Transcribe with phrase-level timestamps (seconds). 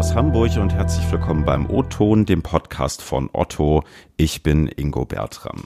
[0.00, 3.84] aus Hamburg und herzlich willkommen beim O-Ton, dem Podcast von Otto.
[4.16, 5.64] Ich bin Ingo Bertram.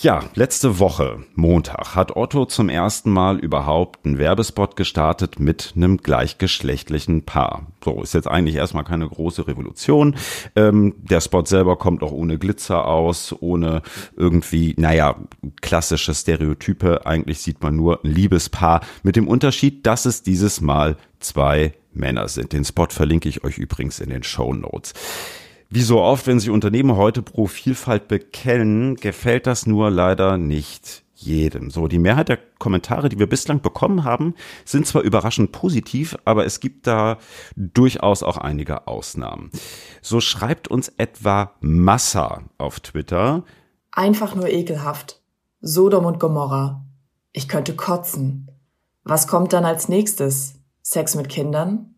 [0.00, 5.96] Ja, letzte Woche, Montag, hat Otto zum ersten Mal überhaupt einen Werbespot gestartet mit einem
[5.96, 7.66] gleichgeschlechtlichen Paar.
[7.84, 10.14] So, ist jetzt eigentlich erstmal keine große Revolution.
[10.54, 13.82] Ähm, der Spot selber kommt auch ohne Glitzer aus, ohne
[14.16, 15.16] irgendwie, naja,
[15.60, 17.04] klassische Stereotype.
[17.04, 22.28] Eigentlich sieht man nur ein Liebespaar mit dem Unterschied, dass es dieses Mal zwei Männer
[22.28, 22.52] sind.
[22.52, 24.94] Den Spot verlinke ich euch übrigens in den Show Notes.
[25.68, 31.02] Wie so oft, wenn sich Unternehmen heute pro Vielfalt bekennen, gefällt das nur leider nicht
[31.16, 31.70] jedem.
[31.70, 36.44] So, die Mehrheit der Kommentare, die wir bislang bekommen haben, sind zwar überraschend positiv, aber
[36.44, 37.18] es gibt da
[37.56, 39.50] durchaus auch einige Ausnahmen.
[40.02, 43.44] So schreibt uns etwa Massa auf Twitter.
[43.90, 45.20] Einfach nur ekelhaft.
[45.60, 46.84] Sodom und Gomorra.
[47.32, 48.50] Ich könnte kotzen.
[49.02, 50.54] Was kommt dann als nächstes?
[50.88, 51.96] Sex mit Kindern?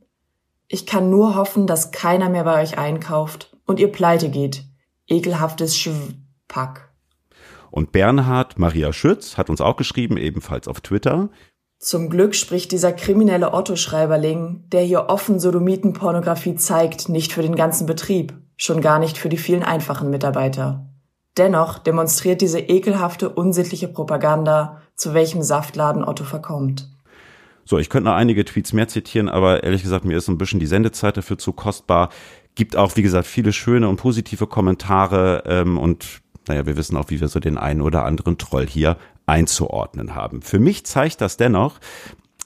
[0.67, 4.65] Ich kann nur hoffen, dass keiner mehr bei euch einkauft und ihr pleite geht.
[5.07, 6.91] Ekelhaftes Schpack.
[7.71, 11.29] Und Bernhard Maria Schütz hat uns auch geschrieben, ebenfalls auf Twitter.
[11.79, 17.87] Zum Glück spricht dieser kriminelle Otto-Schreiberling, der hier offen Sodomitenpornografie zeigt, nicht für den ganzen
[17.87, 20.89] Betrieb, schon gar nicht für die vielen einfachen Mitarbeiter.
[21.37, 26.89] Dennoch demonstriert diese ekelhafte, unsittliche Propaganda, zu welchem Saftladen Otto verkommt.
[27.69, 30.59] So, ich könnte noch einige Tweets mehr zitieren, aber ehrlich gesagt, mir ist ein bisschen
[30.59, 32.09] die Sendezeit dafür zu kostbar
[32.55, 37.11] gibt auch, wie gesagt, viele schöne und positive Kommentare ähm, und naja, wir wissen auch,
[37.11, 38.97] wie wir so den einen oder anderen Troll hier
[39.27, 40.41] einzuordnen haben.
[40.41, 41.79] Für mich zeigt das dennoch,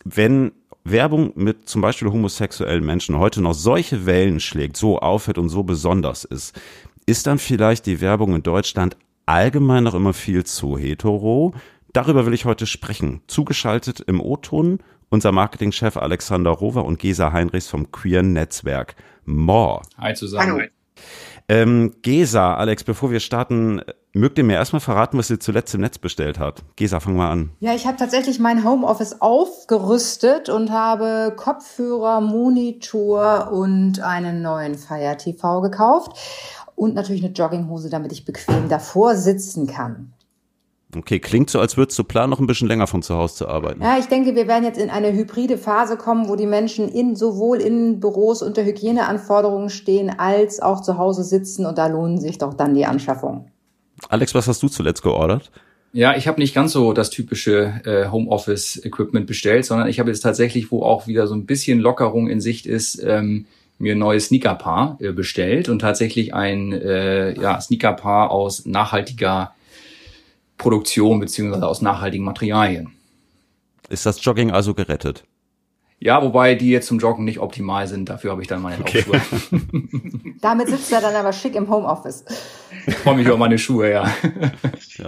[0.04, 0.50] wenn
[0.82, 5.62] Werbung mit zum Beispiel homosexuellen Menschen heute noch solche Wellen schlägt, so aufhört und so
[5.62, 6.60] besonders ist,
[7.06, 11.54] ist dann vielleicht die Werbung in Deutschland allgemein noch immer viel zu hetero?
[11.92, 13.20] Darüber will ich heute sprechen.
[13.28, 14.80] Zugeschaltet im O-Ton
[15.12, 18.96] unser Marketingchef Alexander Rover und Gesa Heinrichs vom Queer Netzwerk
[19.26, 19.82] More.
[19.98, 20.52] Hi zusammen.
[20.52, 20.62] Hallo.
[21.48, 23.82] Ähm, Gesa, Alex, bevor wir starten,
[24.14, 26.64] mögt ihr mir erstmal verraten, was ihr zuletzt im Netz bestellt habt?
[26.76, 27.50] Gesa, fang mal an.
[27.60, 35.16] Ja, ich habe tatsächlich mein Homeoffice aufgerüstet und habe Kopfhörer, Monitor und einen neuen Fire
[35.18, 36.18] TV gekauft
[36.74, 40.11] und natürlich eine Jogginghose, damit ich bequem davor sitzen kann.
[40.94, 43.48] Okay, klingt so, als würdest du planen, noch ein bisschen länger von zu Hause zu
[43.48, 43.80] arbeiten.
[43.82, 47.16] Ja, ich denke, wir werden jetzt in eine hybride Phase kommen, wo die Menschen in,
[47.16, 52.36] sowohl in Büros unter Hygieneanforderungen stehen, als auch zu Hause sitzen und da lohnen sich
[52.36, 53.50] doch dann die Anschaffungen.
[54.08, 55.50] Alex, was hast du zuletzt geordert?
[55.94, 60.20] Ja, ich habe nicht ganz so das typische äh, Homeoffice-Equipment bestellt, sondern ich habe jetzt
[60.20, 63.46] tatsächlich, wo auch wieder so ein bisschen Lockerung in Sicht ist, ähm,
[63.78, 69.54] mir ein neues Sneakerpaar äh, bestellt und tatsächlich ein äh, ja, Sneakerpaar aus nachhaltiger
[70.62, 72.92] Produktion beziehungsweise aus nachhaltigen Materialien.
[73.88, 75.24] Ist das Jogging also gerettet?
[75.98, 78.08] Ja, wobei die jetzt zum Joggen nicht optimal sind.
[78.08, 79.04] Dafür habe ich dann meine okay.
[79.10, 79.60] Laufschuhe.
[80.40, 82.24] Damit sitzt er dann aber schick im Homeoffice.
[82.86, 84.10] Ich freue mich über meine Schuhe, ja.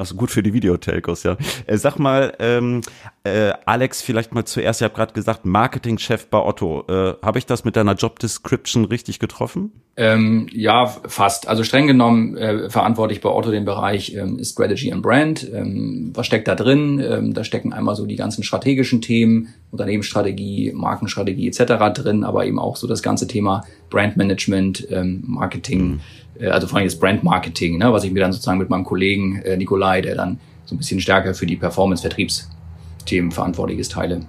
[0.00, 1.36] Ist gut für die Videotelcos, ja.
[1.66, 2.80] Äh, sag mal, ähm,
[3.25, 6.84] äh, Alex, vielleicht mal zuerst, ihr habt gerade gesagt, Marketingchef bei Otto.
[6.88, 9.72] Äh, habe ich das mit deiner Job Description richtig getroffen?
[9.97, 11.48] Ähm, ja, fast.
[11.48, 15.48] Also streng genommen äh, verantwortlich bei Otto den Bereich ähm, Strategy and Brand.
[15.52, 17.00] Ähm, was steckt da drin?
[17.00, 21.75] Ähm, da stecken einmal so die ganzen strategischen Themen, Unternehmensstrategie, Markenstrategie etc.
[21.94, 25.82] drin, aber eben auch so das ganze Thema Brandmanagement, ähm, Marketing.
[25.82, 26.00] Mhm
[26.40, 29.36] also vor allem das Brand Marketing, ne, was ich mir dann sozusagen mit meinem Kollegen
[29.42, 34.26] äh, Nikolai, der dann so ein bisschen stärker für die Performance-Vertriebsthemen verantwortlich ist, teile.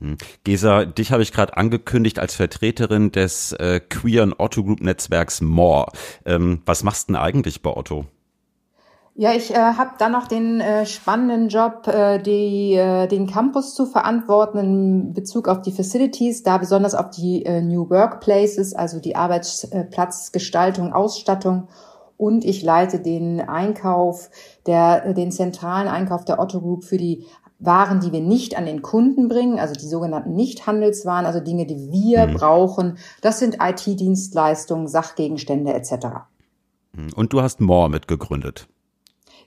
[0.00, 0.16] Hm.
[0.44, 5.92] Gesa, dich habe ich gerade angekündigt als Vertreterin des äh, queeren Otto Group Netzwerks More.
[6.26, 8.06] Ähm, was machst du denn eigentlich bei Otto?
[9.16, 13.72] Ja, ich äh, habe dann noch den äh, spannenden Job, äh, die, äh, den Campus
[13.72, 18.98] zu verantworten in Bezug auf die Facilities, da besonders auf die äh, New Workplaces, also
[18.98, 21.68] die Arbeitsplatzgestaltung, Ausstattung.
[22.16, 24.30] Und ich leite den Einkauf,
[24.66, 27.24] der, den zentralen Einkauf der Otto Group für die
[27.60, 31.92] waren, die wir nicht an den Kunden bringen, also die sogenannten Nichthandelswaren, also Dinge, die
[31.92, 32.34] wir mhm.
[32.34, 32.98] brauchen.
[33.20, 35.94] Das sind IT-Dienstleistungen, Sachgegenstände etc.
[37.14, 38.66] Und du hast More mitgegründet.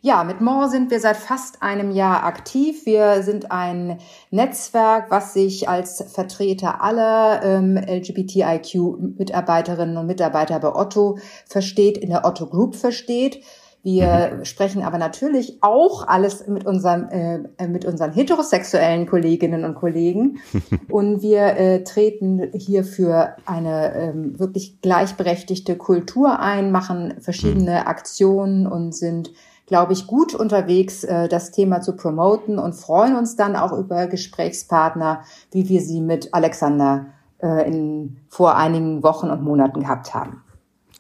[0.02, 2.86] Ja, mit More sind wir seit fast einem Jahr aktiv.
[2.86, 3.98] Wir sind ein
[4.30, 11.18] Netzwerk, was sich als Vertreter aller ähm, LGBTIQ-Mitarbeiterinnen und Mitarbeiter bei Otto
[11.48, 13.44] versteht, in der Otto Group versteht.
[13.84, 14.46] Wir mhm.
[14.46, 20.40] sprechen aber natürlich auch alles mit unseren, äh, mit unseren heterosexuellen Kolleginnen und Kollegen.
[20.92, 27.88] und wir äh, treten hier für eine ähm, wirklich gleichberechtigte Kultur ein, machen verschiedene mhm.
[27.88, 29.32] Aktionen und sind
[29.68, 34.08] glaube ich, gut unterwegs, äh, das Thema zu promoten und freuen uns dann auch über
[34.08, 35.22] Gesprächspartner,
[35.52, 37.08] wie wir sie mit Alexander
[37.40, 40.42] äh, in, vor einigen Wochen und Monaten gehabt haben.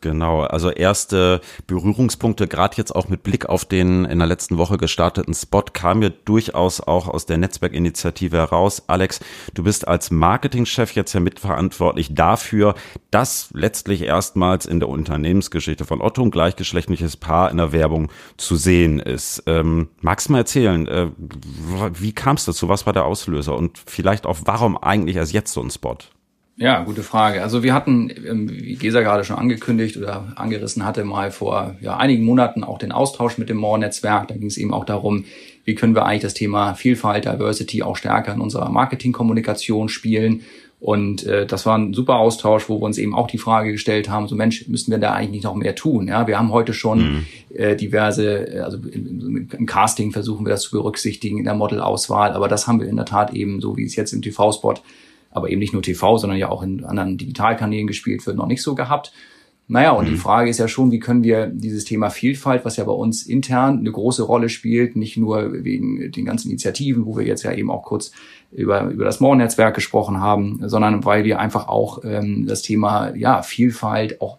[0.01, 4.77] Genau, also erste Berührungspunkte, gerade jetzt auch mit Blick auf den in der letzten Woche
[4.77, 8.83] gestarteten Spot, kam mir durchaus auch aus der Netzwerkinitiative heraus.
[8.87, 9.19] Alex,
[9.53, 12.75] du bist als Marketingchef jetzt ja mitverantwortlich dafür,
[13.11, 18.55] dass letztlich erstmals in der Unternehmensgeschichte von Otto ein gleichgeschlechtliches Paar in der Werbung zu
[18.55, 19.43] sehen ist.
[19.47, 21.07] Ähm, magst du mal erzählen, äh,
[21.93, 22.69] wie kam es dazu?
[22.69, 23.55] Was war der Auslöser?
[23.55, 25.97] Und vielleicht auch, warum eigentlich erst jetzt so ein Spot?
[26.59, 27.43] Ja, gute Frage.
[27.43, 31.97] Also wir hatten, ähm, wie Gesa gerade schon angekündigt oder angerissen hatte, mal vor ja,
[31.97, 34.27] einigen Monaten auch den Austausch mit dem More-Netzwerk.
[34.27, 35.25] Da ging es eben auch darum,
[35.65, 40.41] wie können wir eigentlich das Thema Vielfalt, Diversity auch stärker in unserer Marketingkommunikation spielen.
[40.79, 44.09] Und äh, das war ein super Austausch, wo wir uns eben auch die Frage gestellt
[44.09, 46.07] haben, so Mensch, müssten wir da eigentlich nicht noch mehr tun?
[46.07, 47.25] Ja, wir haben heute schon mhm.
[47.53, 52.33] äh, diverse, äh, also im, im Casting versuchen wir das zu berücksichtigen, in der Modelauswahl,
[52.33, 54.75] aber das haben wir in der Tat eben, so wie es jetzt im TV-Spot
[55.37, 58.61] aber eben nicht nur TV, sondern ja auch in anderen Digitalkanälen gespielt wird, noch nicht
[58.61, 59.13] so gehabt.
[59.69, 60.11] Naja, und mhm.
[60.11, 63.23] die Frage ist ja schon, wie können wir dieses Thema Vielfalt, was ja bei uns
[63.23, 67.51] intern eine große Rolle spielt, nicht nur wegen den ganzen Initiativen, wo wir jetzt ja
[67.51, 68.11] eben auch kurz
[68.51, 73.41] über, über das More-Netzwerk gesprochen haben, sondern weil wir einfach auch ähm, das Thema ja,
[73.41, 74.37] Vielfalt auch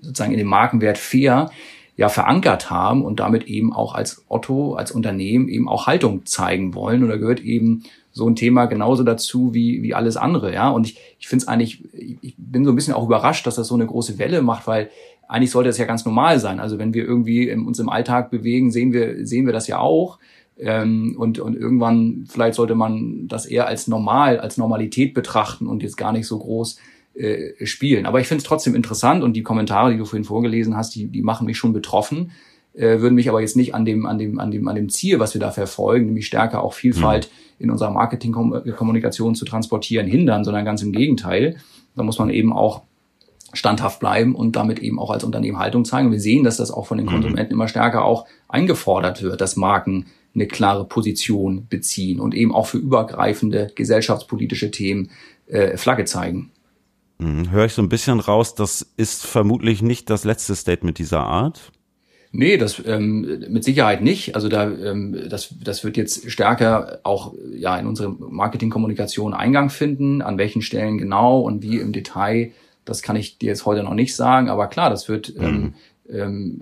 [0.00, 1.50] sozusagen in dem Markenwert fair
[1.96, 6.74] ja verankert haben und damit eben auch als Otto, als Unternehmen eben auch Haltung zeigen
[6.74, 7.02] wollen.
[7.02, 7.82] Und da gehört eben
[8.12, 10.68] so ein Thema genauso dazu wie, wie alles andere, ja.
[10.70, 13.68] Und ich, ich finde es eigentlich, ich bin so ein bisschen auch überrascht, dass das
[13.68, 14.90] so eine große Welle macht, weil
[15.28, 16.58] eigentlich sollte das ja ganz normal sein.
[16.58, 20.18] Also wenn wir irgendwie uns im Alltag bewegen, sehen wir, sehen wir das ja auch.
[20.58, 25.82] Ähm, und, und irgendwann, vielleicht sollte man das eher als normal, als Normalität betrachten und
[25.82, 26.78] jetzt gar nicht so groß
[27.14, 28.06] äh, spielen.
[28.06, 31.06] Aber ich finde es trotzdem interessant und die Kommentare, die du vorhin vorgelesen hast, die,
[31.06, 32.32] die machen mich schon betroffen
[32.74, 35.18] äh, würden mich aber jetzt nicht an dem, an dem, an dem, an dem Ziel,
[35.18, 37.64] was wir da verfolgen, nämlich stärker auch Vielfalt mhm.
[37.64, 41.56] in unserer Marketingkommunikation zu transportieren, hindern, sondern ganz im Gegenteil.
[41.96, 42.82] Da muss man eben auch
[43.52, 46.06] standhaft bleiben und damit eben auch als Unternehmen Haltung zeigen.
[46.06, 47.12] Und wir sehen, dass das auch von den mhm.
[47.12, 52.66] Konsumenten immer stärker auch eingefordert wird, dass Marken eine klare Position beziehen und eben auch
[52.66, 55.10] für übergreifende gesellschaftspolitische Themen
[55.46, 56.52] äh, Flagge zeigen.
[57.18, 57.50] Mhm.
[57.50, 61.72] Höre ich so ein bisschen raus, das ist vermutlich nicht das letzte Statement dieser Art.
[62.32, 64.36] Nee, das ähm, mit Sicherheit nicht.
[64.36, 70.22] Also da ähm, das, das wird jetzt stärker auch ja in unsere Marketingkommunikation Eingang finden.
[70.22, 72.52] An welchen Stellen genau und wie im Detail,
[72.84, 74.48] das kann ich dir jetzt heute noch nicht sagen.
[74.48, 75.74] Aber klar, das wird ähm,
[76.08, 76.14] mhm.
[76.14, 76.60] ähm,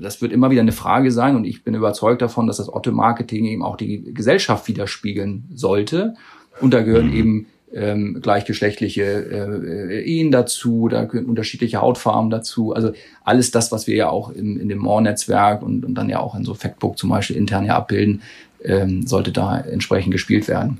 [0.00, 3.44] das wird immer wieder eine Frage sein und ich bin überzeugt davon, dass das Otto-Marketing
[3.46, 6.14] eben auch die Gesellschaft widerspiegeln sollte.
[6.60, 7.16] Und da gehören mhm.
[7.16, 12.74] eben ähm, gleichgeschlechtliche äh, Ehen dazu, da gehören unterschiedliche Hautfarben dazu.
[12.74, 12.92] Also
[13.24, 16.34] alles das, was wir ja auch in, in dem More-Netzwerk und, und dann ja auch
[16.34, 18.22] in so Factbook zum Beispiel intern ja abbilden,
[18.64, 20.78] ähm, sollte da entsprechend gespielt werden.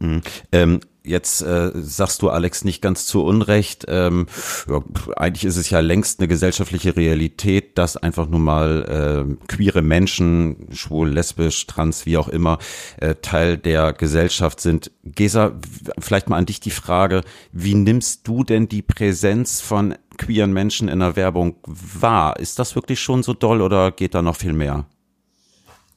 [0.00, 0.22] Mhm.
[0.52, 3.86] Ähm, Jetzt äh, sagst du, Alex, nicht ganz zu Unrecht.
[3.88, 4.26] Ähm,
[4.68, 4.82] ja,
[5.16, 10.66] eigentlich ist es ja längst eine gesellschaftliche Realität, dass einfach nur mal äh, queere Menschen,
[10.70, 12.58] schwul, lesbisch, trans, wie auch immer,
[12.98, 14.90] äh, Teil der Gesellschaft sind.
[15.02, 15.52] Gesa,
[15.98, 17.22] vielleicht mal an dich die Frage,
[17.52, 22.38] wie nimmst du denn die Präsenz von queeren Menschen in der Werbung wahr?
[22.38, 24.84] Ist das wirklich schon so doll oder geht da noch viel mehr?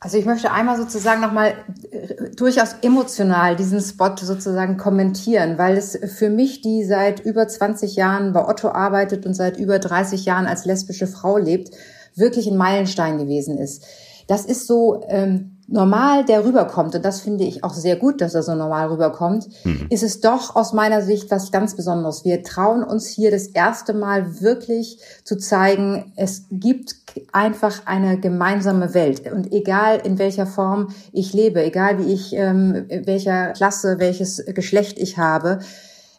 [0.04, 1.54] Also ich möchte einmal sozusagen nochmal
[1.92, 7.96] äh, durchaus emotional diesen Spot sozusagen kommentieren, weil es für mich, die seit über 20
[7.96, 11.70] Jahren bei Otto arbeitet und seit über 30 Jahren als lesbische Frau lebt,
[12.16, 13.86] wirklich ein Meilenstein gewesen ist.
[14.28, 18.36] Das ist so, ähm, normal der rüberkommt, und das finde ich auch sehr gut, dass
[18.36, 19.88] er so normal rüberkommt, mhm.
[19.90, 22.26] ist es doch aus meiner Sicht was ganz Besonderes.
[22.26, 27.01] Wir trauen uns hier das erste Mal wirklich zu zeigen, es gibt
[27.32, 29.32] einfach eine gemeinsame Welt.
[29.32, 35.00] Und egal in welcher Form ich lebe, egal wie ich, ähm, welcher Klasse, welches Geschlecht
[35.00, 35.60] ich habe,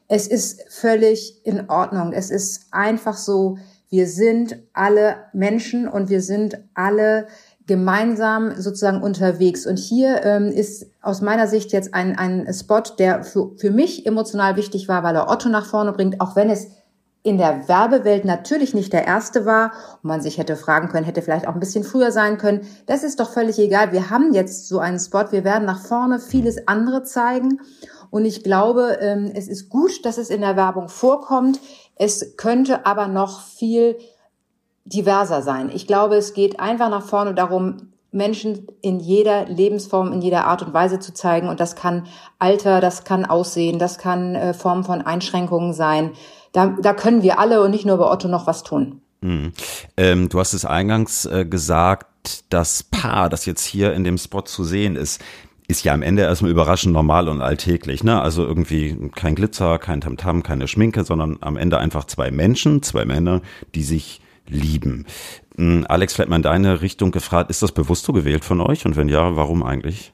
[0.08, 2.12] es ist völlig in Ordnung.
[2.12, 3.58] Es ist einfach so,
[3.88, 7.26] wir sind alle Menschen und wir sind alle
[7.66, 9.66] gemeinsam sozusagen unterwegs.
[9.66, 14.04] Und hier ähm, ist aus meiner Sicht jetzt ein, ein Spot, der für, für mich
[14.06, 16.68] emotional wichtig war, weil er Otto nach vorne bringt, auch wenn es
[17.24, 21.22] in der Werbewelt natürlich nicht der erste war und man sich hätte fragen können, hätte
[21.22, 22.66] vielleicht auch ein bisschen früher sein können.
[22.86, 23.92] Das ist doch völlig egal.
[23.92, 25.30] Wir haben jetzt so einen Spot.
[25.30, 27.60] Wir werden nach vorne vieles andere zeigen.
[28.10, 31.60] Und ich glaube, ähm, es ist gut, dass es in der Werbung vorkommt.
[31.94, 33.96] Es könnte aber noch viel
[34.84, 35.70] diverser sein.
[35.72, 40.62] Ich glaube, es geht einfach nach vorne darum, Menschen in jeder Lebensform, in jeder Art
[40.62, 41.48] und Weise zu zeigen.
[41.48, 42.06] Und das kann
[42.38, 46.10] Alter, das kann Aussehen, das kann äh, Formen von Einschränkungen sein.
[46.52, 49.00] Da, da können wir alle und nicht nur bei Otto noch was tun.
[49.22, 49.52] Mhm.
[49.96, 54.42] Ähm, du hast es eingangs äh, gesagt, das Paar, das jetzt hier in dem Spot
[54.42, 55.20] zu sehen ist,
[55.68, 58.20] ist ja am Ende erstmal überraschend normal und alltäglich, ne?
[58.20, 63.04] Also irgendwie kein Glitzer, kein Tamtam, keine Schminke, sondern am Ende einfach zwei Menschen, zwei
[63.04, 63.40] Männer,
[63.74, 65.06] die sich lieben.
[65.56, 68.84] Hm, Alex, vielleicht mal in deine Richtung gefragt, ist das bewusst so gewählt von euch?
[68.84, 70.12] Und wenn ja, warum eigentlich?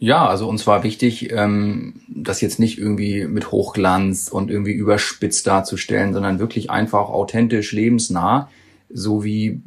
[0.00, 5.46] Ja, also uns war wichtig, ähm, das jetzt nicht irgendwie mit Hochglanz und irgendwie überspitzt
[5.46, 8.48] darzustellen, sondern wirklich einfach authentisch, lebensnah
[8.92, 9.60] so wie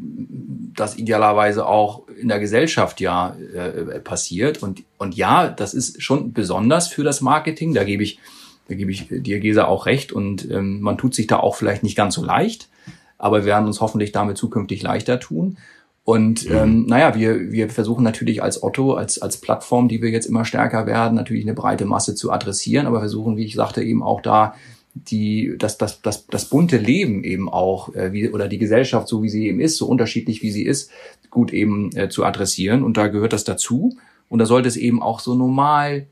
[0.76, 4.62] das idealerweise auch in der Gesellschaft ja äh, passiert.
[4.62, 7.74] Und, und ja, das ist schon besonders für das Marketing.
[7.74, 8.20] Da gebe ich,
[8.68, 10.12] da gebe ich dir, Gesa, auch recht.
[10.12, 12.70] Und ähm, man tut sich da auch vielleicht nicht ganz so leicht,
[13.18, 15.58] aber wir werden uns hoffentlich damit zukünftig leichter tun.
[16.04, 16.56] Und mhm.
[16.56, 20.44] ähm, naja, wir, wir versuchen natürlich als Otto, als, als Plattform, die wir jetzt immer
[20.44, 24.22] stärker werden, natürlich eine breite Masse zu adressieren, aber versuchen, wie ich sagte, eben auch
[24.22, 24.54] da
[24.96, 29.24] die, das, das, das, das bunte Leben eben auch, äh, wie, oder die Gesellschaft, so
[29.24, 30.92] wie sie eben ist, so unterschiedlich wie sie ist,
[31.30, 32.84] gut eben äh, zu adressieren.
[32.84, 33.98] Und da gehört das dazu.
[34.30, 36.06] Und da sollte es eben auch so normal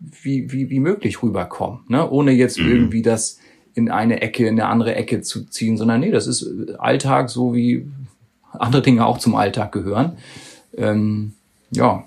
[0.00, 2.08] wie, wie, wie möglich rüberkommen, ne?
[2.10, 2.70] ohne jetzt mhm.
[2.70, 3.38] irgendwie das
[3.74, 6.46] in eine Ecke, in eine andere Ecke zu ziehen, sondern nee, das ist
[6.78, 7.86] Alltag, so wie
[8.58, 10.18] andere Dinge auch zum Alltag gehören.
[10.76, 11.34] Ähm,
[11.70, 12.04] ja,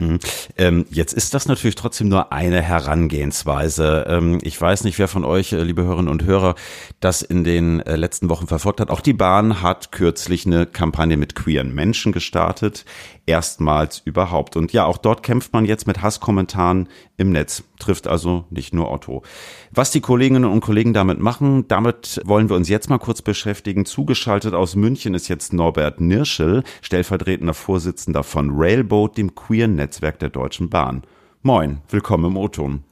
[0.00, 0.20] Mhm.
[0.56, 4.06] Ähm, jetzt ist das natürlich trotzdem nur eine Herangehensweise.
[4.08, 6.54] Ähm, ich weiß nicht, wer von euch, äh, liebe Hörerinnen und Hörer,
[7.00, 8.90] das in den äh, letzten Wochen verfolgt hat.
[8.90, 12.84] Auch die Bahn hat kürzlich eine Kampagne mit queeren Menschen gestartet
[13.28, 14.56] erstmals überhaupt.
[14.56, 18.90] Und ja, auch dort kämpft man jetzt mit Hasskommentaren im Netz, trifft also nicht nur
[18.90, 19.22] Otto.
[19.70, 23.84] Was die Kolleginnen und Kollegen damit machen, damit wollen wir uns jetzt mal kurz beschäftigen.
[23.84, 30.30] Zugeschaltet aus München ist jetzt Norbert Nirschel, stellvertretender Vorsitzender von Railboat, dem queeren Netzwerk der
[30.30, 31.02] Deutschen Bahn.
[31.42, 32.82] Moin, willkommen im O-Ton.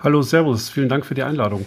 [0.00, 1.64] Hallo, Servus, vielen Dank für die Einladung.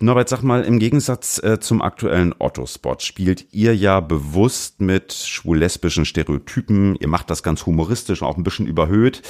[0.00, 6.04] Norbert, sag mal, im Gegensatz äh, zum aktuellen Otto-Spot spielt ihr ja bewusst mit schwul-lesbischen
[6.04, 6.94] Stereotypen.
[6.96, 9.22] Ihr macht das ganz humoristisch, auch ein bisschen überhöht,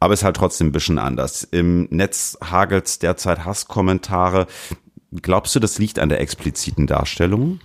[0.00, 1.44] aber ist halt trotzdem ein bisschen anders.
[1.44, 4.46] Im Netz hagelt's derzeit Hasskommentare.
[5.12, 7.60] Glaubst du, das liegt an der expliziten Darstellung?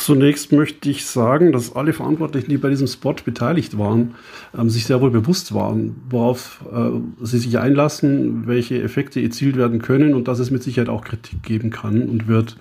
[0.00, 4.14] Zunächst möchte ich sagen, dass alle Verantwortlichen, die bei diesem Spot beteiligt waren,
[4.58, 9.82] ähm, sich sehr wohl bewusst waren, worauf äh, sie sich einlassen, welche Effekte erzielt werden
[9.82, 12.56] können und dass es mit Sicherheit auch Kritik geben kann und wird.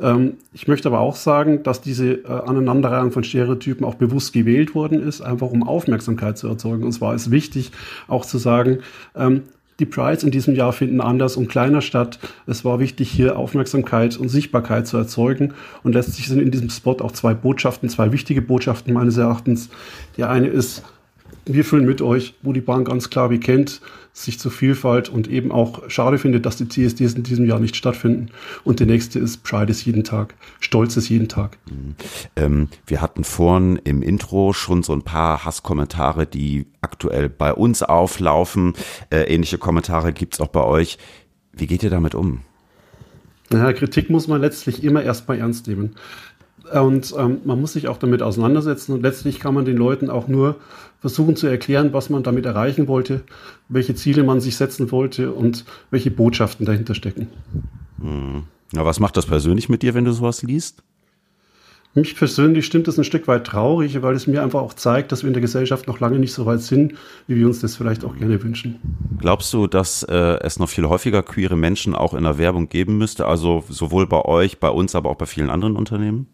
[0.00, 4.74] Ähm, ich möchte aber auch sagen, dass diese äh, Aneinanderreihung von Stereotypen auch bewusst gewählt
[4.74, 6.84] worden ist, einfach um Aufmerksamkeit zu erzeugen.
[6.84, 7.70] Und zwar ist wichtig
[8.08, 8.78] auch zu sagen,
[9.14, 9.42] ähm,
[9.78, 12.18] die Prides in diesem Jahr finden anders und kleiner statt.
[12.46, 15.52] Es war wichtig, hier Aufmerksamkeit und Sichtbarkeit zu erzeugen.
[15.82, 19.68] Und letztlich sind in diesem Spot auch zwei Botschaften, zwei wichtige Botschaften meines Erachtens.
[20.16, 20.82] Die eine ist,
[21.46, 23.80] wir fühlen mit euch, wo die Bahn ganz klar bekennt,
[24.12, 27.76] sich zur Vielfalt und eben auch schade findet, dass die CSDs in diesem Jahr nicht
[27.76, 28.30] stattfinden.
[28.64, 31.58] Und der nächste ist Pride ist jeden Tag, Stolz ist jeden Tag.
[31.70, 31.94] Mhm.
[32.34, 37.82] Ähm, wir hatten vorhin im Intro schon so ein paar Hasskommentare, die aktuell bei uns
[37.82, 38.74] auflaufen.
[39.10, 40.98] Äh, ähnliche Kommentare gibt's auch bei euch.
[41.52, 42.40] Wie geht ihr damit um?
[43.50, 45.94] Naja, Kritik muss man letztlich immer erstmal ernst nehmen.
[46.72, 50.26] Und ähm, man muss sich auch damit auseinandersetzen und letztlich kann man den Leuten auch
[50.26, 50.56] nur
[51.00, 53.22] versuchen zu erklären, was man damit erreichen wollte,
[53.68, 57.28] welche Ziele man sich setzen wollte und welche Botschaften dahinter stecken.
[58.00, 58.44] Hm.
[58.72, 60.82] Na, was macht das persönlich mit dir, wenn du sowas liest?
[61.94, 65.22] Mich persönlich stimmt es ein Stück weit traurig, weil es mir einfach auch zeigt, dass
[65.22, 66.92] wir in der Gesellschaft noch lange nicht so weit sind,
[67.26, 68.78] wie wir uns das vielleicht auch gerne wünschen.
[69.18, 72.98] Glaubst du, dass äh, es noch viel häufiger queere Menschen auch in der Werbung geben
[72.98, 73.26] müsste?
[73.26, 76.26] Also sowohl bei euch, bei uns, aber auch bei vielen anderen Unternehmen?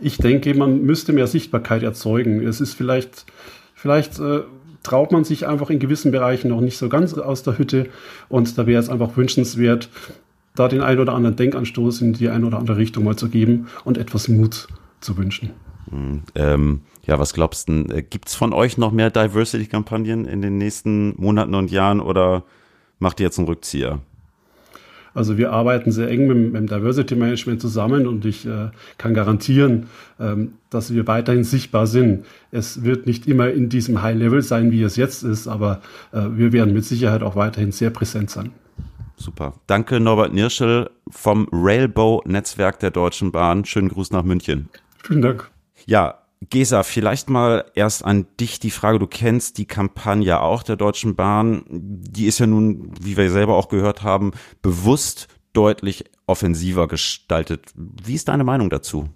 [0.00, 2.46] Ich denke, man müsste mehr Sichtbarkeit erzeugen.
[2.46, 3.26] Es ist vielleicht,
[3.74, 4.40] vielleicht äh,
[4.82, 7.88] traut man sich einfach in gewissen Bereichen noch nicht so ganz aus der Hütte
[8.28, 9.88] und da wäre es einfach wünschenswert,
[10.54, 13.68] da den ein oder anderen Denkanstoß in die eine oder andere Richtung mal zu geben
[13.84, 14.68] und etwas Mut
[15.00, 15.50] zu wünschen.
[15.90, 20.42] Hm, ähm, ja, was glaubst du, äh, gibt es von euch noch mehr Diversity-Kampagnen in
[20.42, 22.44] den nächsten Monaten und Jahren oder
[22.98, 24.00] macht ihr jetzt einen Rückzieher?
[25.14, 29.86] Also wir arbeiten sehr eng mit, dem Diversity Management zusammen und ich äh, kann garantieren,
[30.18, 32.24] ähm, dass wir weiterhin sichtbar sind.
[32.50, 35.80] Es wird nicht immer in diesem High Level sein, wie es jetzt ist, aber
[36.12, 38.52] äh, wir werden mit Sicherheit auch weiterhin sehr präsent sein.
[39.16, 39.54] Super.
[39.66, 43.66] Danke Norbert Nirschel vom Railbow-Netzwerk der Deutschen Bahn.
[43.66, 44.70] Schönen Gruß nach München.
[45.02, 45.50] Vielen Dank.
[45.84, 50.76] Ja, Gesa, vielleicht mal erst an dich die Frage, du kennst die Kampagne auch der
[50.76, 51.64] Deutschen Bahn.
[51.68, 54.32] Die ist ja nun, wie wir selber auch gehört haben,
[54.62, 57.66] bewusst deutlich offensiver gestaltet.
[57.74, 59.08] Wie ist deine Meinung dazu?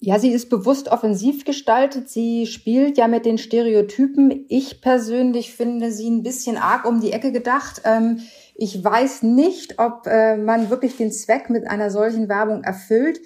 [0.00, 2.10] Ja, sie ist bewusst offensiv gestaltet.
[2.10, 4.44] Sie spielt ja mit den Stereotypen.
[4.48, 7.80] Ich persönlich finde sie ein bisschen arg um die Ecke gedacht.
[7.84, 8.20] Ähm,
[8.54, 13.20] ich weiß nicht, ob äh, man wirklich den Zweck mit einer solchen Werbung erfüllt.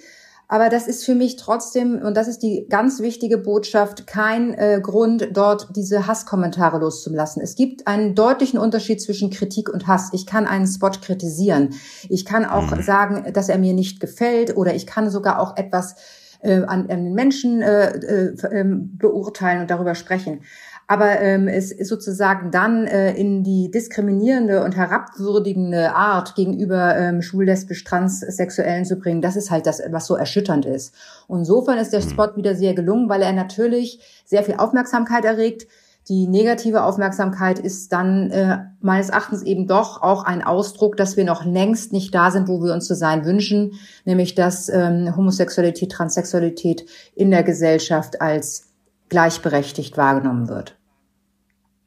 [0.51, 4.79] Aber das ist für mich trotzdem, und das ist die ganz wichtige Botschaft, kein äh,
[4.81, 7.39] Grund, dort diese Hasskommentare loszulassen.
[7.43, 10.09] Es gibt einen deutlichen Unterschied zwischen Kritik und Hass.
[10.11, 11.75] Ich kann einen Spot kritisieren.
[12.09, 12.81] Ich kann auch mhm.
[12.81, 15.95] sagen, dass er mir nicht gefällt oder ich kann sogar auch etwas
[16.41, 20.41] äh, an, an den Menschen äh, äh, ähm, beurteilen und darüber sprechen
[20.89, 27.83] aber ähm, es sozusagen dann äh, in die diskriminierende und herabwürdigende Art gegenüber ähm, schwul-lesbisch
[27.83, 30.95] transsexuellen zu bringen, das ist halt das, was so erschütternd ist.
[31.27, 32.09] Und insofern ist der mhm.
[32.09, 35.67] Spot wieder sehr gelungen, weil er natürlich sehr viel Aufmerksamkeit erregt.
[36.07, 41.23] Die negative Aufmerksamkeit ist dann äh, meines Erachtens eben doch auch ein Ausdruck, dass wir
[41.23, 43.73] noch längst nicht da sind, wo wir uns zu sein wünschen,
[44.05, 48.69] nämlich dass ähm, Homosexualität, Transsexualität in der Gesellschaft als
[49.09, 50.78] gleichberechtigt wahrgenommen wird.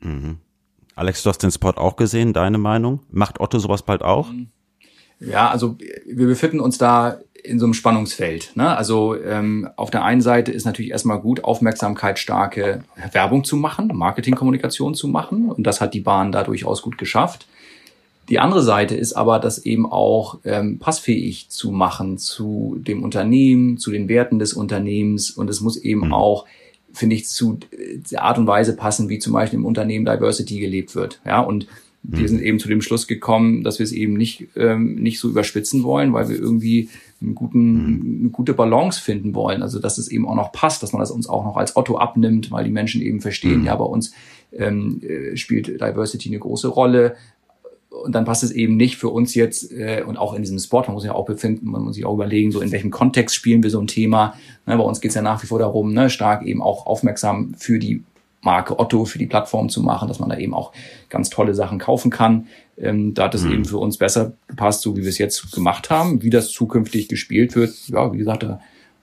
[0.03, 0.39] Mhm.
[0.95, 3.01] Alex, du hast den Spot auch gesehen, deine Meinung?
[3.11, 4.29] Macht Otto sowas bald auch?
[5.21, 8.53] Ja, also wir befinden uns da in so einem Spannungsfeld.
[8.55, 8.77] Ne?
[8.77, 14.95] Also ähm, auf der einen Seite ist natürlich erstmal gut, aufmerksamkeitsstarke Werbung zu machen, Marketingkommunikation
[14.95, 15.51] zu machen.
[15.51, 17.47] Und das hat die Bahn da durchaus gut geschafft.
[18.29, 23.79] Die andere Seite ist aber, das eben auch ähm, passfähig zu machen zu dem Unternehmen,
[23.79, 25.31] zu den Werten des Unternehmens.
[25.31, 26.15] Und es muss eben mhm.
[26.15, 26.47] auch
[26.93, 27.59] finde ich, zu
[28.11, 31.21] der Art und Weise passen, wie zum Beispiel im Unternehmen Diversity gelebt wird.
[31.25, 31.67] Ja, und
[32.05, 32.29] wir mhm.
[32.29, 35.85] sind eben zu dem Schluss gekommen, dass wir es eben nicht, ähm, nicht so überspitzen
[35.85, 36.89] wollen, weil wir irgendwie
[37.21, 38.21] einen guten, mhm.
[38.21, 39.63] eine gute Balance finden wollen.
[39.63, 41.99] Also, dass es eben auch noch passt, dass man das uns auch noch als Otto
[41.99, 43.67] abnimmt, weil die Menschen eben verstehen, mhm.
[43.67, 44.13] ja, bei uns
[44.53, 47.15] ähm, äh, spielt Diversity eine große Rolle
[47.93, 50.89] und dann passt es eben nicht für uns jetzt äh, und auch in diesem Sport,
[50.89, 53.63] man muss ja auch befinden, man muss sich auch überlegen, so in welchem Kontext spielen
[53.63, 54.35] wir so ein Thema.
[54.67, 57.79] Ne, bei uns geht's ja nach wie vor darum, ne, stark eben auch aufmerksam für
[57.79, 58.03] die
[58.41, 60.73] Marke Otto, für die Plattform zu machen, dass man da eben auch
[61.09, 62.49] ganz tolle Sachen kaufen kann.
[62.77, 63.53] Ähm, da hat es mhm.
[63.53, 66.23] eben für uns besser gepasst, so wie wir es jetzt gemacht haben.
[66.23, 68.61] Wie das zukünftig gespielt wird, ja, wie gesagt, da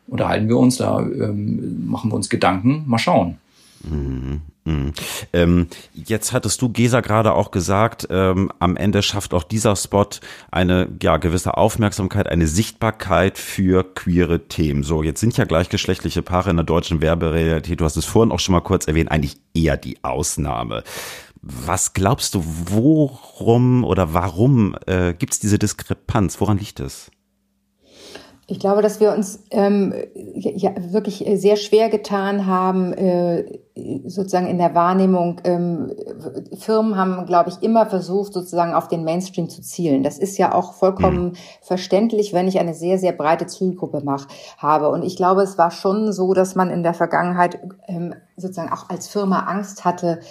[0.08, 2.84] unterhalten wir uns, da ähm, machen wir uns Gedanken.
[2.88, 3.38] Mal schauen.
[3.84, 4.42] Mhm.
[4.66, 4.94] Mhm.
[5.34, 10.08] Ähm, jetzt hattest du, Gesa, gerade auch gesagt, ähm, am Ende schafft auch dieser Spot
[10.52, 14.84] eine ja, gewisse Aufmerksamkeit, eine Sichtbarkeit für queere Themen.
[14.84, 18.40] So, jetzt sind ja gleichgeschlechtliche Paare in der deutschen Werberealität, du hast es vorhin auch
[18.40, 20.84] schon mal kurz erwähnt, eigentlich eher die Ausnahme.
[21.42, 26.40] Was glaubst du, worum oder warum äh, gibt es diese Diskrepanz?
[26.42, 27.12] Woran liegt es?
[28.50, 33.60] Ich glaube, dass wir uns ähm, ja, wirklich sehr schwer getan haben, äh,
[34.06, 35.40] sozusagen in der Wahrnehmung.
[35.44, 35.92] Ähm,
[36.58, 40.02] Firmen haben, glaube ich, immer versucht, sozusagen auf den Mainstream zu zielen.
[40.02, 41.34] Das ist ja auch vollkommen mhm.
[41.62, 44.90] verständlich, wenn ich eine sehr, sehr breite Zielgruppe mach, habe.
[44.90, 48.90] Und ich glaube, es war schon so, dass man in der Vergangenheit ähm, sozusagen auch
[48.90, 50.22] als Firma Angst hatte,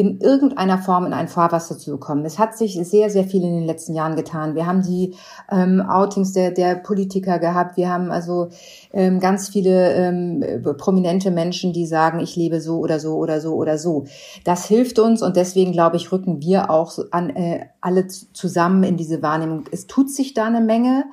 [0.00, 2.24] in irgendeiner Form in ein Fahrwasser zu bekommen.
[2.24, 4.54] Es hat sich sehr, sehr viel in den letzten Jahren getan.
[4.54, 5.14] Wir haben die
[5.52, 7.76] ähm, Outings der, der Politiker gehabt.
[7.76, 8.48] Wir haben also
[8.94, 10.42] ähm, ganz viele ähm,
[10.78, 14.06] prominente Menschen, die sagen, ich lebe so oder so oder so oder so.
[14.44, 18.96] Das hilft uns und deswegen, glaube ich, rücken wir auch an, äh, alle zusammen in
[18.96, 19.64] diese Wahrnehmung.
[19.70, 21.04] Es tut sich da eine Menge.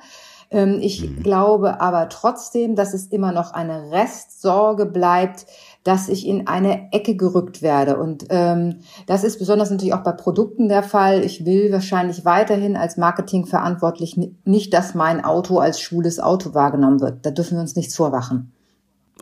[0.50, 1.22] Ähm, ich mhm.
[1.22, 5.46] glaube aber trotzdem, dass es immer noch eine Restsorge bleibt,
[5.84, 7.98] dass ich in eine Ecke gerückt werde.
[7.98, 11.24] Und ähm, das ist besonders natürlich auch bei Produkten der Fall.
[11.24, 17.24] Ich will wahrscheinlich weiterhin als Marketingverantwortlich nicht, dass mein Auto als schwules Auto wahrgenommen wird.
[17.24, 18.52] Da dürfen wir uns nichts vorwachen.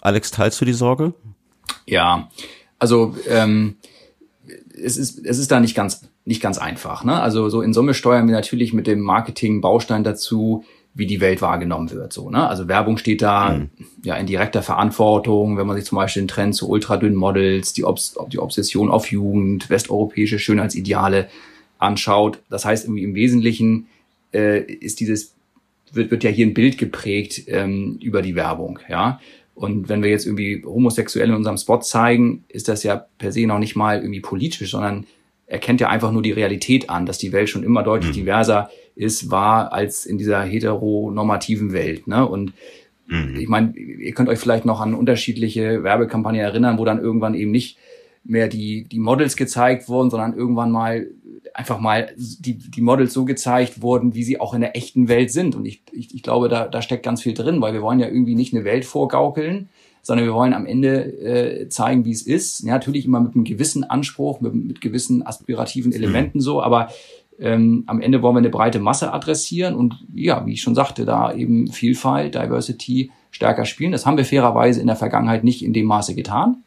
[0.01, 1.15] Alex, teilst du die Sorge?
[1.87, 2.29] Ja,
[2.79, 3.77] also ähm,
[4.77, 7.05] es ist es ist da nicht ganz nicht ganz einfach.
[7.05, 7.21] Ne?
[7.21, 10.65] Also so in Summe steuern wir natürlich mit dem Marketing Baustein dazu,
[10.97, 12.13] wie die Welt wahrgenommen wird.
[12.13, 12.49] So, ne?
[12.49, 13.71] Also Werbung steht da mhm.
[14.03, 17.85] ja in direkter Verantwortung, wenn man sich zum Beispiel den Trend zu ultradünnen Models, die,
[17.85, 21.29] Obs die Obsession auf Jugend, westeuropäische Schönheitsideale
[21.79, 22.39] anschaut.
[22.49, 23.89] Das heißt irgendwie im Wesentlichen
[24.33, 25.35] äh, ist dieses
[25.93, 29.21] wird, wird ja hier ein Bild geprägt ähm, über die Werbung, ja.
[29.55, 33.47] Und wenn wir jetzt irgendwie Homosexuelle in unserem Spot zeigen, ist das ja per se
[33.47, 35.07] noch nicht mal irgendwie politisch, sondern
[35.47, 38.21] erkennt ja einfach nur die Realität an, dass die Welt schon immer deutlich mhm.
[38.21, 42.09] diverser ist, war als in dieser heteronormativen Welt.
[42.09, 42.27] Ne?
[42.27, 42.55] Und
[43.07, 43.37] mhm.
[43.39, 47.51] ich meine, ihr könnt euch vielleicht noch an unterschiedliche Werbekampagnen erinnern, wo dann irgendwann eben
[47.53, 47.79] nicht
[48.25, 51.07] mehr die, die Models gezeigt wurden, sondern irgendwann mal
[51.55, 55.31] einfach mal die, die Models so gezeigt wurden, wie sie auch in der echten Welt
[55.31, 55.55] sind.
[55.55, 58.09] Und ich, ich, ich glaube, da, da steckt ganz viel drin, weil wir wollen ja
[58.09, 59.69] irgendwie nicht eine Welt vorgaukeln,
[60.03, 62.63] sondern wir wollen am Ende äh, zeigen, wie es ist.
[62.63, 66.43] Ja, natürlich immer mit einem gewissen Anspruch, mit, mit gewissen aspirativen Elementen mhm.
[66.43, 66.91] so, aber
[67.39, 71.05] ähm, am Ende wollen wir eine breite Masse adressieren und ja, wie ich schon sagte,
[71.05, 73.93] da eben Vielfalt, Diversity stärker spielen.
[73.93, 76.63] Das haben wir fairerweise in der Vergangenheit nicht in dem Maße getan.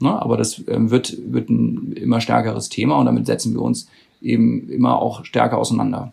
[0.00, 0.10] Ne?
[0.10, 3.88] Aber das ähm, wird, wird ein immer stärkeres Thema und damit setzen wir uns
[4.20, 6.12] eben immer auch stärker auseinander.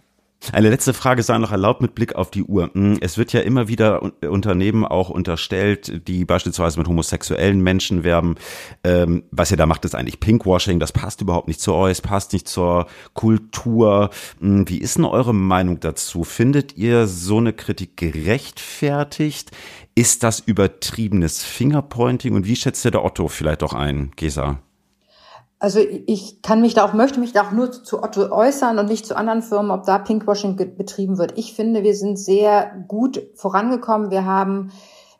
[0.52, 2.72] Eine letzte Frage sei noch erlaubt mit Blick auf die Uhr.
[2.74, 8.36] Hm, es wird ja immer wieder Unternehmen auch unterstellt, die beispielsweise mit homosexuellen Menschen werben.
[8.84, 10.80] Ähm, was ihr da macht, ist eigentlich Pinkwashing.
[10.80, 14.10] Das passt überhaupt nicht zu euch, passt nicht zur Kultur.
[14.40, 16.24] Hm, wie ist denn eure Meinung dazu?
[16.24, 19.52] Findet ihr so eine Kritik gerechtfertigt?
[19.94, 22.34] Ist das übertriebenes Fingerpointing?
[22.34, 24.60] Und wie schätzt ihr der Otto vielleicht auch ein, Gesa?
[25.62, 28.88] Also ich kann mich da auch, möchte mich da auch nur zu Otto äußern und
[28.88, 31.38] nicht zu anderen Firmen, ob da Pinkwashing betrieben wird.
[31.38, 34.10] Ich finde, wir sind sehr gut vorangekommen.
[34.10, 34.72] Wir haben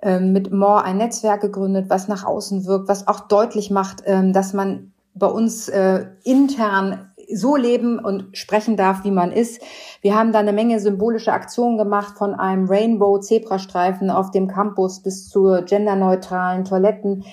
[0.02, 4.34] ähm, mit More ein Netzwerk gegründet, was nach außen wirkt, was auch deutlich macht, ähm,
[4.34, 9.62] dass man bei uns äh, intern so leben und sprechen darf, wie man ist.
[10.02, 15.30] Wir haben da eine Menge symbolische Aktionen gemacht, von einem Rainbow-Zebrastreifen auf dem Campus bis
[15.30, 17.24] zu genderneutralen Toiletten.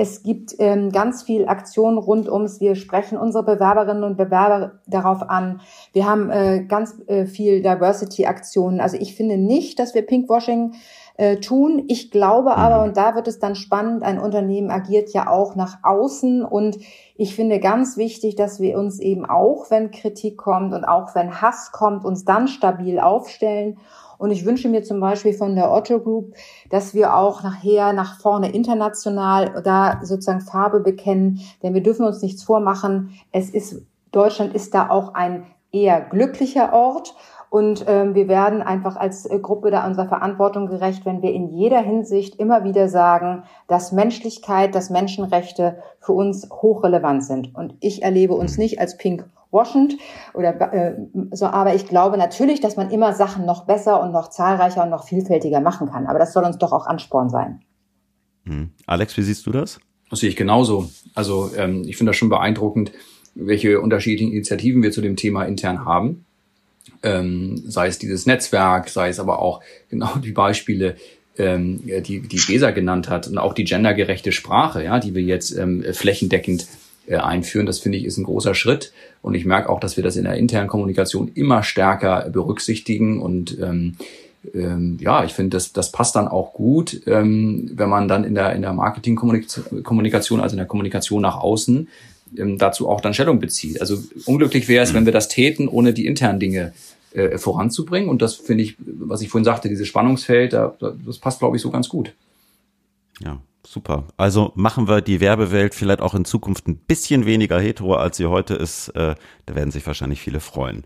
[0.00, 2.60] Es gibt ähm, ganz viel Aktionen rund ums.
[2.60, 5.60] Wir sprechen unsere Bewerberinnen und Bewerber darauf an.
[5.92, 8.80] Wir haben äh, ganz äh, viel Diversity-Aktionen.
[8.80, 10.74] Also ich finde nicht, dass wir Pinkwashing
[11.18, 11.84] äh, tun.
[11.88, 12.88] Ich glaube aber, mhm.
[12.88, 16.78] und da wird es dann spannend, ein Unternehmen agiert ja auch nach außen und
[17.16, 21.42] ich finde ganz wichtig, dass wir uns eben auch, wenn Kritik kommt und auch wenn
[21.42, 23.78] Hass kommt, uns dann stabil aufstellen
[24.18, 26.34] und ich wünsche mir zum Beispiel von der Otto Group,
[26.70, 32.20] dass wir auch nachher nach vorne international da sozusagen Farbe bekennen, denn wir dürfen uns
[32.20, 33.10] nichts vormachen.
[33.32, 37.14] Es ist, Deutschland ist da auch ein eher glücklicher Ort.
[37.50, 41.48] Und ähm, wir werden einfach als äh, Gruppe da unserer Verantwortung gerecht, wenn wir in
[41.48, 47.54] jeder Hinsicht immer wieder sagen, dass Menschlichkeit, dass Menschenrechte für uns hochrelevant sind.
[47.54, 49.96] Und ich erlebe uns nicht als pink washend
[50.34, 50.96] oder äh,
[51.32, 54.90] so, aber ich glaube natürlich, dass man immer Sachen noch besser und noch zahlreicher und
[54.90, 56.06] noch vielfältiger machen kann.
[56.06, 57.60] Aber das soll uns doch auch Ansporn sein.
[58.44, 58.70] Hm.
[58.86, 59.80] Alex, wie siehst du das?
[60.10, 60.90] Das sehe ich genauso.
[61.14, 62.92] Also ähm, ich finde das schon beeindruckend,
[63.34, 66.26] welche unterschiedlichen Initiativen wir zu dem Thema intern haben.
[67.02, 70.96] Ähm, sei es dieses Netzwerk, sei es aber auch genau die Beispiele,
[71.36, 75.56] ähm, die die Besa genannt hat und auch die gendergerechte Sprache, ja, die wir jetzt
[75.56, 76.66] ähm, flächendeckend
[77.08, 77.66] äh, einführen.
[77.66, 78.92] Das finde ich ist ein großer Schritt.
[79.22, 83.22] Und ich merke auch, dass wir das in der internen Kommunikation immer stärker berücksichtigen.
[83.22, 83.96] Und ähm,
[84.54, 88.34] ähm, ja, ich finde, das, das passt dann auch gut, ähm, wenn man dann in
[88.34, 91.88] der, in der Marketingkommunikation, also in der Kommunikation nach außen,
[92.36, 93.80] ähm, dazu auch dann Stellung bezieht.
[93.80, 96.72] Also unglücklich wäre es, wenn wir das täten, ohne die internen Dinge
[97.12, 98.08] äh, voranzubringen.
[98.08, 101.62] Und das finde ich, was ich vorhin sagte, dieses Spannungsfeld, da, das passt, glaube ich,
[101.62, 102.12] so ganz gut.
[103.20, 104.04] Ja, Super.
[104.16, 108.24] Also machen wir die Werbewelt vielleicht auch in Zukunft ein bisschen weniger hetero, als sie
[108.24, 108.88] heute ist.
[108.90, 109.14] Äh,
[109.44, 110.84] da werden sich wahrscheinlich viele freuen.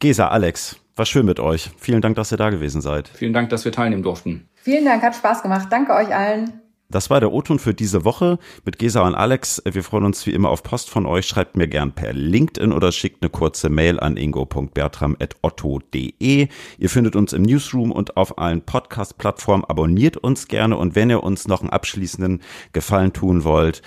[0.00, 1.70] Gesa, Alex, war schön mit euch.
[1.78, 3.08] Vielen Dank, dass ihr da gewesen seid.
[3.08, 4.48] Vielen Dank, dass wir teilnehmen durften.
[4.56, 5.68] Vielen Dank, hat Spaß gemacht.
[5.70, 6.63] Danke euch allen.
[6.90, 9.62] Das war der O-Ton für diese Woche mit Gesa und Alex.
[9.64, 11.26] Wir freuen uns wie immer auf Post von euch.
[11.26, 16.48] Schreibt mir gern per LinkedIn oder schickt eine kurze Mail an ingo.bertram.otto.de.
[16.78, 19.64] Ihr findet uns im Newsroom und auf allen Podcast-Plattformen.
[19.64, 22.42] Abonniert uns gerne und wenn ihr uns noch einen abschließenden
[22.72, 23.82] Gefallen tun wollt,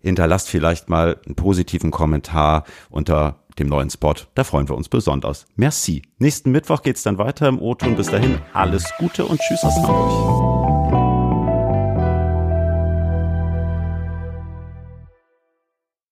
[0.00, 4.14] hinterlasst vielleicht mal einen positiven Kommentar unter dem neuen Spot.
[4.34, 5.46] Da freuen wir uns besonders.
[5.56, 6.02] Merci.
[6.18, 7.96] Nächsten Mittwoch geht's dann weiter im O-Ton.
[7.96, 10.59] Bis dahin alles Gute und Tschüss aus Hamburg.